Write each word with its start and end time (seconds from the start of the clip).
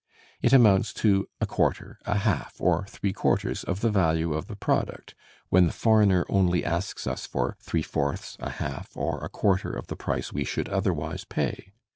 It 0.41 0.51
amounts 0.51 0.93
to 1.05 1.27
a 1.39 1.45
quarter, 1.45 1.99
a 2.07 2.17
half, 2.17 2.55
or 2.59 2.87
three 2.87 3.13
quarters 3.13 3.63
of 3.63 3.81
the 3.81 3.91
value 3.91 4.33
of 4.33 4.47
the 4.47 4.55
product, 4.55 5.13
when 5.49 5.67
the 5.67 5.71
foreigner 5.71 6.25
only 6.27 6.65
asks 6.65 7.05
us 7.05 7.27
for 7.27 7.55
three 7.61 7.83
fourths, 7.83 8.35
a 8.39 8.49
half, 8.49 8.97
or 8.97 9.23
a 9.23 9.29
quarter 9.29 9.69
of 9.71 9.85
the 9.85 9.95
price 9.95 10.33
we 10.33 10.43
should 10.43 10.69
otherwise 10.69 11.23
pay. 11.23 11.73